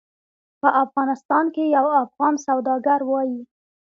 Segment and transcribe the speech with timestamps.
[0.61, 3.39] په افغانستان کې یو افغان سوداګر وایي.